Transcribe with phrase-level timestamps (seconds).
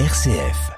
[0.00, 0.72] RCF.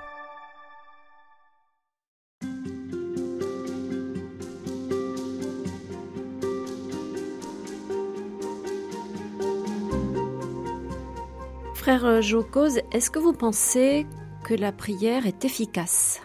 [11.75, 14.07] Frère Jocose, est-ce que vous pensez
[14.45, 16.21] que la prière est efficace?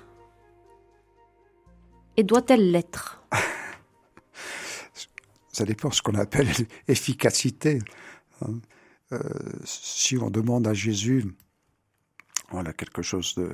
[2.18, 3.24] Et doit-elle l'être?
[5.54, 6.50] Ça dépend ce qu'on appelle
[6.90, 7.80] efficacité.
[9.14, 9.20] Euh,
[9.64, 11.34] si on demande à Jésus
[12.52, 13.50] voilà, quelque chose de,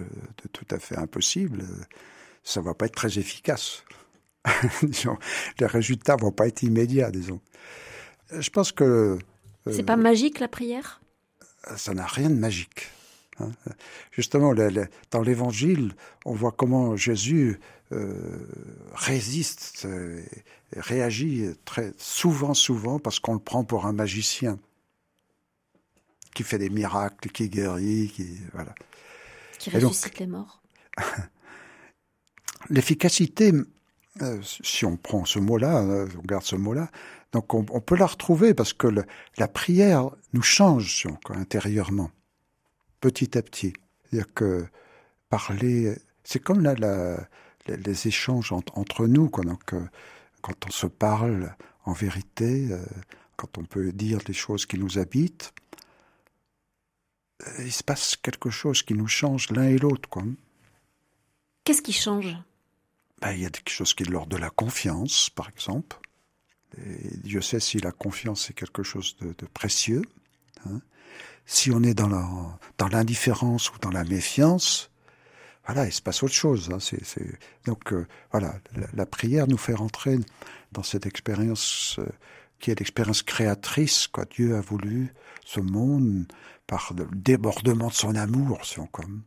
[0.52, 1.66] tout à fait impossible,
[2.44, 3.84] ça va pas être très efficace.
[5.60, 7.42] les résultats vont pas être immédiats, disons.
[8.32, 8.84] Je pense que...
[9.68, 11.02] Euh, C'est pas magique la prière?
[11.76, 12.90] Ça n'a rien de magique.
[13.40, 13.52] Hein.
[14.12, 14.54] Justement,
[15.12, 15.94] dans l'Évangile,
[16.26, 17.60] on voit comment Jésus
[17.92, 18.48] euh,
[18.94, 19.86] résiste,
[20.76, 24.60] et réagit très souvent, souvent, parce qu'on le prend pour un magicien
[26.38, 28.76] qui fait des miracles, qui guérit, qui voilà.
[29.60, 30.62] Qui ressuscite les morts.
[32.70, 33.54] L'efficacité,
[34.22, 36.90] euh, si on prend ce mot-là, euh, on garde ce mot-là,
[37.32, 38.88] donc on, peut la retrouver parce que
[39.38, 42.10] la prière nous change intérieurement,
[43.02, 43.74] petit à petit.
[44.04, 44.66] C'est-à-dire que
[45.30, 46.74] parler, c'est comme là,
[47.68, 49.44] les échanges entre nous, quoi.
[49.44, 49.86] Donc, euh,
[50.42, 52.70] quand on se parle en vérité,
[53.36, 55.54] quand on peut dire des choses qui nous habitent,
[57.60, 60.10] il se passe quelque chose qui nous change l'un et l'autre.
[60.10, 60.24] quoi.
[61.64, 62.36] Qu'est-ce qui change?
[63.22, 65.98] Ben, Il y a quelque chose qui est de l'ordre de la confiance, par exemple.
[66.78, 70.02] Et Dieu sait si la confiance est quelque chose de, précieux.
[70.66, 70.82] Hein.
[71.46, 74.92] Si on est dans l'indifférence ou dans la méfiance,
[75.68, 76.70] voilà, il se passe autre chose.
[76.72, 76.78] Hein.
[77.66, 78.56] Donc euh, voilà,
[78.94, 80.18] la, prière nous fait rentrer
[80.72, 82.08] dans cette expérience euh,
[82.60, 84.08] qui est l'expérience créatrice.
[84.08, 84.26] Quoi.
[84.26, 85.14] Dieu a voulu
[85.46, 86.26] ce monde
[86.66, 89.24] par le débordement de son amour, si on comme.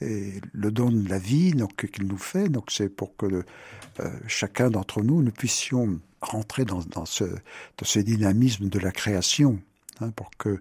[0.00, 4.10] Et le don de la vie donc qu'il nous fait, donc c'est pour que euh,
[4.26, 9.60] chacun d'entre nous nous puissions rentrer dans, ce, dans ce dynamisme de la création,
[10.00, 10.60] hein, pour que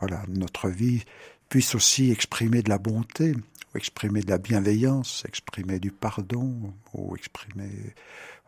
[0.00, 1.04] voilà notre vie
[1.48, 3.34] puisse aussi exprimer de la bonté,
[3.72, 7.94] ou exprimer de la bienveillance, exprimer du pardon, ou exprimer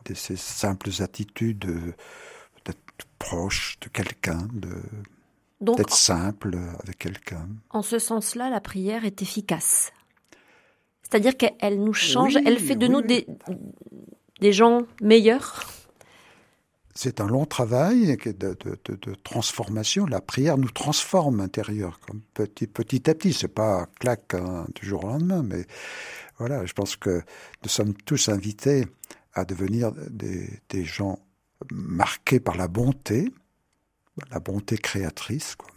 [0.05, 1.95] de ces simples attitudes
[2.65, 2.79] d'être
[3.19, 4.83] proche de quelqu'un, de
[5.61, 7.49] d'être simple avec quelqu'un.
[7.71, 9.93] En ce sens-là, la prière est efficace.
[11.03, 13.27] C'est-à-dire qu'elle nous change, elle fait de nous des,
[14.41, 15.65] des gens meilleurs.
[16.95, 20.05] C'est un long travail de, de, transformation.
[20.05, 23.33] La prière nous transforme intérieur, comme petit, petit à petit.
[23.33, 25.65] C'est pas claque hein, du jour au lendemain, mais
[26.39, 27.23] voilà, je pense que
[27.63, 28.87] nous sommes tous invités
[29.33, 31.19] à devenir des, des gens
[31.73, 33.33] marqués par la bonté,
[34.31, 35.71] la bonté créatrice, quoi,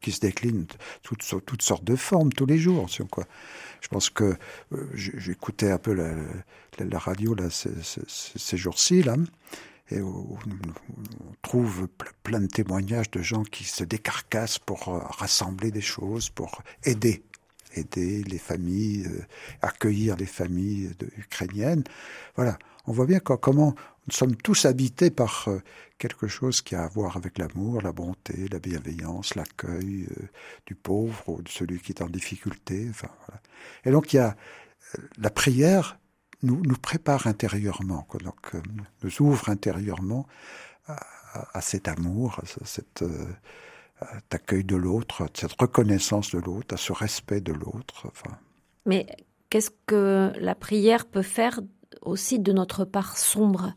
[0.00, 0.66] qui se décline
[1.02, 2.88] toutes, toutes sortes de formes tous les jours.
[2.88, 4.36] Je pense que
[4.72, 9.16] euh, j'écoutais un peu la, radio ces, jours-ci, là,
[9.90, 10.38] et on,
[11.42, 11.88] trouve
[12.22, 17.22] plein de témoignages de gens qui se décarcassent pour euh, rassembler des choses, pour aider
[17.76, 19.22] aider les familles, euh,
[19.60, 21.82] accueillir les familles ukrainiennes.
[22.36, 22.56] Voilà,
[22.86, 23.74] on voit bien comment
[24.06, 25.60] nous sommes tous habités par euh,
[25.98, 30.28] quelque chose qui a à voir avec l'amour, la bonté, la bienveillance, l'accueil euh,
[30.66, 32.90] du pauvre ou de celui qui est en difficulté.
[33.84, 34.36] Et donc il y a
[34.94, 35.98] euh, la prière
[36.42, 38.52] nous, prépare intérieurement, donc
[39.02, 40.26] nous ouvre intérieurement
[40.86, 43.02] à, cet amour, à cet,
[44.30, 48.12] accueil de l'autre, à cette reconnaissance de l'autre, à ce respect de l'autre.
[48.84, 49.06] Mais
[49.48, 51.60] qu'est-ce que la prière peut faire
[52.04, 53.74] aussi de notre part sombre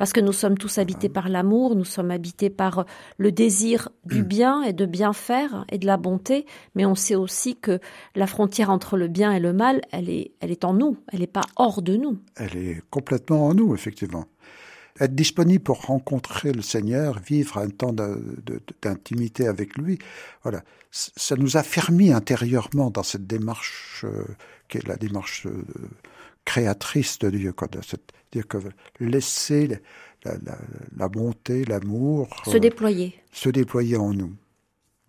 [0.00, 2.86] parce que nous sommes tous habités par l'amour, nous sommes habités par
[3.18, 7.16] le désir du bien et de bien faire et de la bonté, mais on sait
[7.16, 7.80] aussi que
[8.14, 11.20] la frontière entre le bien et le mal, elle est, elle est en nous, elle
[11.20, 12.16] n'est pas hors de nous.
[12.36, 14.24] Elle est complètement en nous, effectivement.
[14.98, 17.92] Être disponible pour rencontrer le Seigneur, vivre un temps
[18.82, 19.98] d'intimité avec lui,
[20.42, 24.24] voilà, ça nous a fermis intérieurement dans cette démarche euh,
[24.68, 25.64] qui est la démarche euh,
[26.44, 27.54] créatrice de Dieu.
[27.82, 28.58] C'est-à-dire que
[28.98, 29.80] laisser
[30.24, 33.14] la, bonté, l'amour se déployer.
[33.16, 34.34] Euh, se déployer en nous.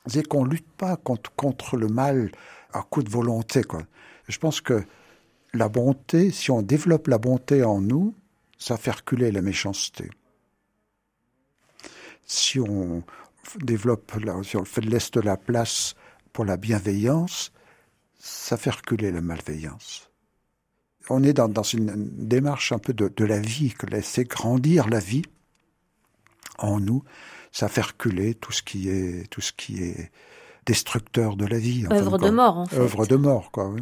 [0.08, 2.32] C'est qu'on lutte pas contre, contre, le mal
[2.74, 3.64] à coup de volonté.
[3.64, 3.84] Quoi.
[4.28, 4.84] Je pense que
[5.54, 8.16] la bonté, si on développe la bonté en nous,
[8.62, 10.10] ça fait reculer la méchanceté.
[12.26, 13.04] Si on
[13.58, 14.12] développe,
[14.44, 15.96] si on fait, de la place
[16.32, 17.52] pour la bienveillance,
[18.20, 20.12] ça fait reculer la malveillance
[21.12, 21.94] on est dans, une
[22.28, 25.24] démarche un peu de, la vie, que laisser grandir la vie
[26.58, 27.04] en nous,
[27.52, 30.12] ça fait reculer tout ce qui est, tout ce qui est
[30.66, 31.86] destructeur de la vie.
[31.92, 32.78] œuvre de mort, en fait.
[32.78, 33.68] Œuvre de mort, quoi.
[33.70, 33.82] Oui.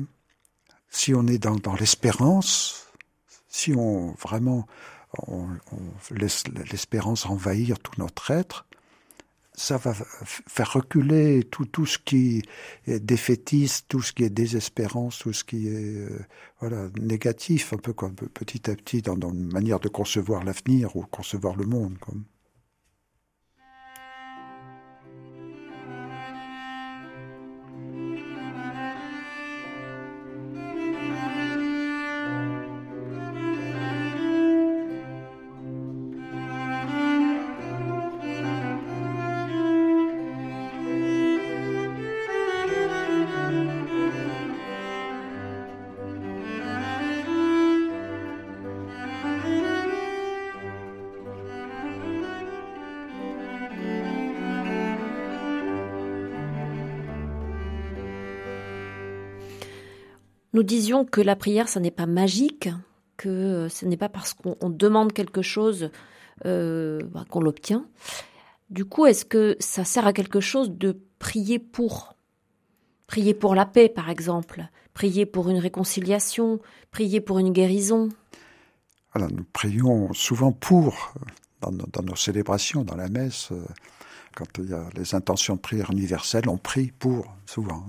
[0.89, 2.87] Si on est dans, dans l'espérance,
[3.49, 4.67] si on vraiment
[6.11, 8.65] laisse l'espérance envahir tout notre être,
[9.59, 12.43] ça va faire reculer tout, tout ce qui
[12.87, 16.19] est défaitiste, tout ce qui est désespérance, tout ce qui est euh,
[16.59, 21.03] voilà négatif, un peu petit à petit dans, dans une manière de concevoir l'avenir ou
[21.03, 21.97] concevoir le monde.
[21.99, 22.23] Comme.
[60.59, 62.67] Nous disions que la prière, ça n'est pas magique,
[63.15, 65.89] que euh, ce n'est pas parce qu'on demande quelque chose
[66.45, 67.85] euh, bah, qu'on l'obtient.
[68.69, 72.13] Du coup, est-ce que ça sert à quelque chose de prier pour?
[73.07, 76.59] Prier pour la paix, par exemple, prier pour une réconciliation,
[76.91, 78.09] prier pour une guérison.
[79.13, 81.13] Alors, nous prions souvent pour,
[81.61, 83.63] dans nos, dans nos célébrations, dans la messe, euh,
[84.35, 87.85] quand il y a les intentions de prière universelle, on prie pour, souvent.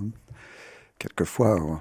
[1.00, 1.80] Quelquefois, on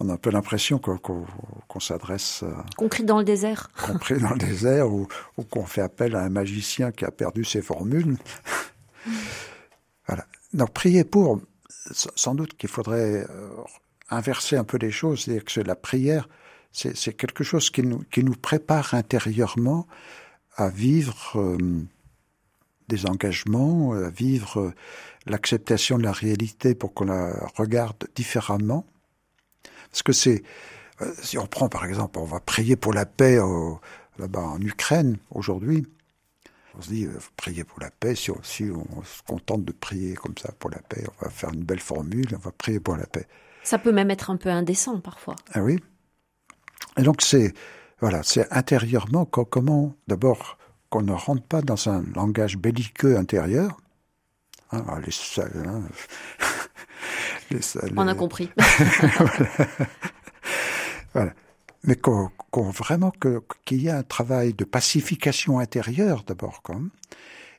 [0.00, 2.44] a un peu l'impression qu'on s'adresse.
[2.44, 3.70] Euh, qu'on crie dans le désert.
[3.84, 5.08] Qu'on crie dans le désert ou,
[5.50, 8.16] qu'on fait appel à un magicien qui a perdu ses formules.
[10.06, 10.24] voilà.
[10.54, 13.50] Donc, prier pour, sans doute qu'il faudrait euh,
[14.08, 16.28] inverser un peu les choses, c'est-à-dire que la prière,
[16.70, 19.88] c'est quelque chose qui nous, qui nous prépare intérieurement
[20.56, 21.58] à vivre euh,
[22.88, 24.72] des engagements, à vivre
[25.26, 28.86] l'acceptation de la réalité pour qu'on la regarde différemment
[29.90, 30.42] parce que c'est,
[31.00, 33.38] euh, si on prend par exemple, on va prier pour la paix
[34.18, 35.86] là-bas en Ukraine aujourd'hui.
[36.78, 39.72] On se dit, euh, prier pour la paix, si on, si on se contente de
[39.72, 42.78] prier comme ça pour la paix, on va faire une belle formule, on va prier
[42.78, 43.26] pour la paix.
[43.64, 45.34] Ça peut même être un peu indécent parfois.
[45.54, 45.80] Ah oui.
[46.96, 47.52] Et donc c'est,
[48.00, 50.58] voilà, c'est intérieurement comment, d'abord,
[50.90, 53.80] qu'on ne rentre pas dans un langage belliqueux intérieur.
[54.70, 54.84] Hein,
[57.50, 57.60] les,
[57.96, 58.50] on a compris.
[61.12, 61.32] voilà.
[61.84, 62.30] Mais qu'on,
[62.70, 63.12] vraiment
[63.64, 66.90] qu'il y ait un travail de pacification intérieure d'abord, comme,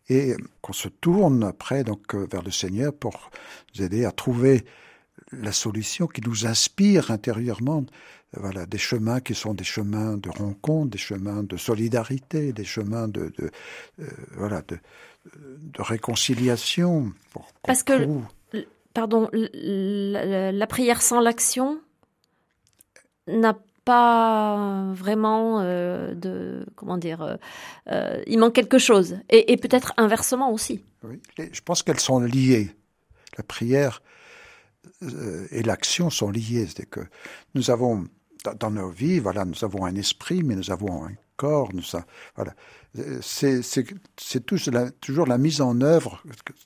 [0.10, 3.32] et qu'on se tourne après donc euh, vers le Seigneur pour
[3.76, 4.66] nous aider à trouver
[5.32, 7.86] la solution qui nous inspire intérieurement.
[8.34, 13.08] Voilà, des chemins qui sont des chemins de rencontre, des chemins de solidarité, des chemins
[13.08, 13.50] de, de
[14.00, 14.78] euh, voilà de,
[15.36, 17.12] de réconciliation.
[17.64, 18.08] Parce que
[19.00, 21.80] pardon, la, prière sans l'action
[23.28, 27.38] n'a pas vraiment euh, de comment dire euh,
[27.88, 29.16] euh, il manque quelque chose.
[29.30, 30.84] Et, peut-être inversement aussi.
[31.04, 32.72] Oui je pense qu'elles sont liées.
[33.38, 34.02] La prière
[35.52, 36.68] et l'action sont liées.
[36.76, 37.00] C'est que
[37.56, 38.04] nous avons
[38.60, 41.12] dans nos vies voilà nous avons un esprit mais nous avons un
[41.44, 41.84] corps nous
[42.36, 42.54] voilà
[43.22, 44.46] c'est
[45.02, 46.24] toujours la mise en œuvre.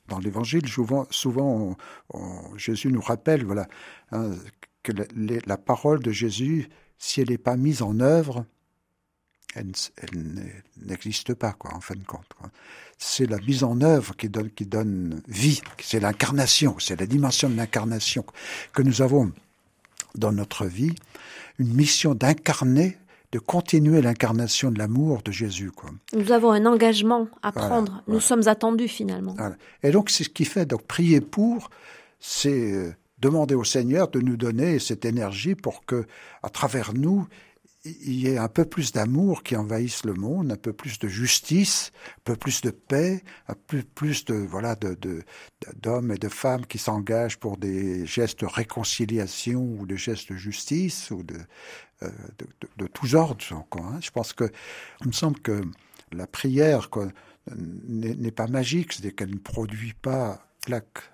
[0.08, 1.76] Dans l'Évangile, souvent, souvent
[2.56, 3.66] Jésus nous rappelle voilà,
[4.12, 4.30] hein,
[4.82, 4.92] que
[5.46, 8.46] la, parole de Jésus, si elle n'est pas mise en œuvre,
[9.54, 9.72] elle,
[10.84, 12.28] n'existe pas, quoi, en fin de compte.
[12.98, 17.48] C'est la mise en œuvre qui donne, qui donne vie, c'est l'incarnation, c'est la dimension
[17.48, 18.24] de l'incarnation
[18.72, 19.32] que nous avons
[20.16, 20.94] dans notre vie,
[21.58, 22.98] une mission d'incarner
[23.34, 25.72] de continuer l'incarnation de l'amour de Jésus.
[25.72, 25.90] Quoi.
[26.12, 28.04] Nous avons un engagement à prendre.
[28.06, 29.34] Nous sommes attendus finalement.
[29.82, 31.68] Et donc c'est ce qui fait donc prier pour,
[32.20, 36.06] c'est euh, demander au Seigneur de nous donner cette énergie pour que,
[36.44, 37.26] à travers nous,
[37.84, 41.08] il y ait un peu plus d'amour qui envahisse le monde, un peu plus de
[41.08, 44.74] justice, un peu plus de paix, un peu plus de voilà
[45.76, 50.36] d'hommes et de femmes qui s'engagent pour des gestes de réconciliation ou de gestes de
[50.36, 51.36] justice ou de
[52.02, 52.08] euh,
[52.78, 53.44] de, tous ordres.
[53.52, 53.98] Hein.
[54.00, 54.50] Je pense que
[55.02, 55.62] il me semble que
[56.12, 56.88] la prière
[57.56, 60.48] n'est pas magique, c'est-à-dire qu'elle ne produit pas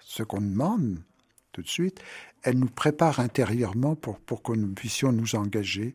[0.00, 1.02] ce qu'on demande
[1.50, 2.00] tout de suite.
[2.44, 5.94] Elle nous prépare intérieurement pour pour que nous puissions nous engager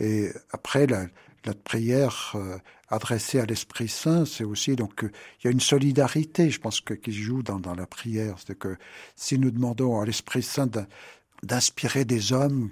[0.00, 1.06] et après, la,
[1.46, 6.50] notre prière euh, adressée à l'Esprit Saint, c'est aussi donc il y a une solidarité,
[6.50, 8.36] je pense, que, qui joue dans, dans la prière.
[8.44, 8.76] C'est que
[9.14, 10.70] si nous demandons à l'Esprit Saint
[11.42, 12.70] d'inspirer des hommes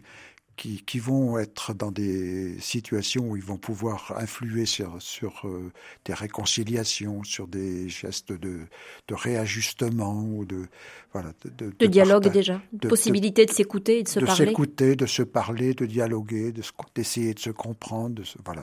[0.56, 5.73] qui, qui, vont être dans des situations où ils vont pouvoir influer sur, sur euh,
[6.04, 8.61] des réconciliations, sur des gestes de,
[9.08, 10.66] de réajustement ou de
[11.12, 14.44] voilà de, de, dialogue déjà, de, possibilité de, s'écouter et de se parler.
[14.44, 16.52] De s'écouter, de se parler, de dialoguer,
[16.94, 18.62] d'essayer de, se comprendre, de se, voilà.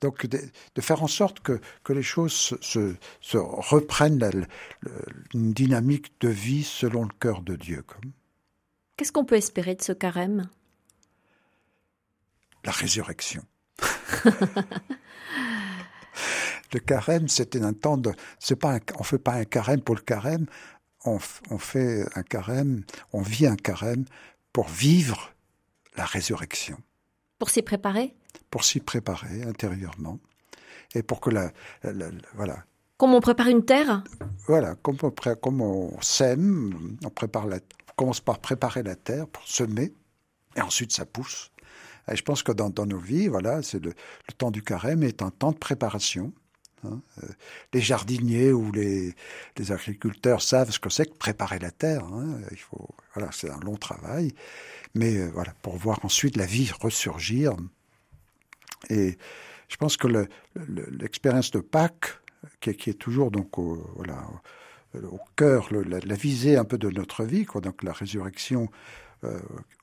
[0.00, 0.40] Donc de,
[0.80, 4.46] faire en sorte que, que les choses se, se, reprennent
[5.34, 7.84] une dynamique de vie selon le cœur de Dieu.
[8.96, 10.48] Qu'est-ce qu'on peut espérer de ce carême?
[12.66, 13.42] La résurrection.
[16.72, 18.12] le carême, c'était un temps de.
[18.38, 20.46] C'est pas, on fait pas un carême pour le carême.
[21.04, 21.18] On,
[21.50, 22.82] on, fait un carême,
[23.12, 24.04] on vit un carême
[24.52, 25.32] pour vivre
[25.96, 26.78] la résurrection.
[27.38, 28.14] Pour s'y préparer?
[28.50, 30.18] Pour s'y préparer intérieurement
[30.94, 31.52] et pour que la,
[32.34, 32.64] voilà.
[32.96, 34.02] Comme on prépare une terre?
[34.46, 39.28] Voilà, comme on, comme on sème, on prépare la, on commence par préparer la terre
[39.28, 39.94] pour semer
[40.56, 41.52] et ensuite ça pousse.
[42.12, 43.92] Je pense que dans, nos vies, voilà, c'est le,
[44.38, 46.32] temps du carême est un temps de préparation.
[46.84, 47.00] Hein.
[47.22, 47.28] Euh,
[47.72, 49.14] les jardiniers ou les,
[49.70, 52.04] agriculteurs savent ce que c'est que préparer la terre.
[52.04, 52.40] Hein.
[52.52, 54.32] Il faut, voilà, c'est un long travail,
[54.94, 57.56] mais euh, voilà, pour voir ensuite la vie ressurgir.
[58.88, 59.18] Et
[59.68, 60.06] je pense que
[60.90, 62.20] l'expérience de Pâques,
[62.60, 64.28] qui, est toujours donc au, voilà,
[64.94, 68.68] au cœur, la, visée un peu de notre vie, quoi, donc la résurrection
[69.24, 69.40] euh,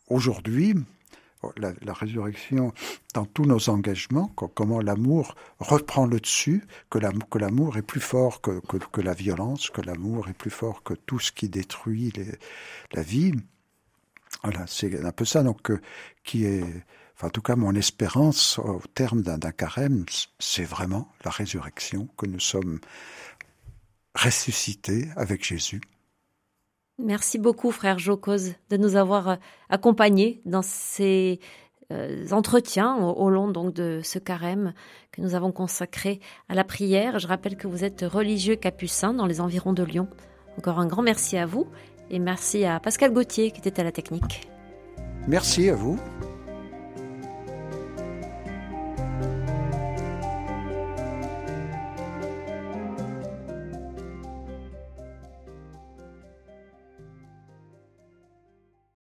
[0.08, 0.76] aujourd'hui,
[1.58, 2.74] la, résurrection
[3.14, 9.02] dans tous nos engagements, comment l'amour reprend le dessus, que l'amour est plus fort que,
[9.02, 12.14] la violence, que l'amour est plus fort que tout ce qui détruit
[12.92, 13.34] la vie.
[14.44, 15.80] Voilà, c'est un peu ça donc euh,
[16.24, 16.66] qui est,
[17.16, 20.06] enfin, en tout cas mon espérance au terme d'un carême,
[20.40, 22.80] c'est vraiment la résurrection, que nous sommes
[24.16, 25.82] ressuscités avec Jésus
[27.00, 29.36] Merci beaucoup, frère Jocose, de nous avoir euh,
[29.70, 31.40] accompagnés dans ces
[31.92, 34.74] euh, entretiens au, long donc de ce carême
[35.12, 36.20] que nous avons consacré
[36.50, 37.20] à la prière.
[37.20, 40.08] Je rappelle que vous êtes religieux capucin dans les environs de Lyon.
[40.58, 41.68] Encore un grand merci à vous
[42.12, 44.48] et merci à Pascal Gauthier qui était à la technique.
[45.28, 46.00] Merci à vous.